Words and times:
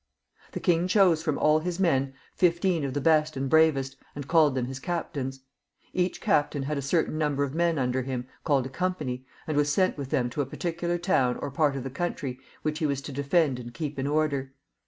The 0.53 0.59
king 0.59 0.87
chose 0.87 1.21
from 1.21 1.37
all 1.37 1.59
his 1.59 1.79
men 1.79 2.15
fifteen 2.33 2.83
of 2.83 2.95
the 2.95 3.01
best 3.01 3.37
and 3.37 3.47
bravest, 3.47 3.97
and 4.15 4.27
called 4.27 4.55
them 4.55 4.65
his 4.65 4.79
captains. 4.79 5.41
Each 5.93 6.19
captain 6.19 6.63
had 6.63 6.75
a 6.79 6.81
certain 6.81 7.19
nimiber 7.19 7.45
of 7.45 7.53
men 7.53 7.77
under 7.77 8.01
him, 8.01 8.25
called 8.43 8.65
a 8.65 8.69
company, 8.69 9.27
and 9.45 9.55
was 9.55 9.71
sent 9.71 9.99
with 9.99 10.09
them 10.09 10.31
to 10.31 10.41
a 10.41 10.45
particular 10.47 10.97
town 10.97 11.37
or 11.37 11.51
part 11.51 11.75
of 11.75 11.83
the 11.83 11.91
country, 11.91 12.39
which 12.63 12.79
he 12.79 12.87
was 12.87 13.03
to 13.03 13.11
defend 13.11 13.59
and 13.59 13.75
keep 13.75 13.99
in 13.99 14.07
order. 14.07 14.55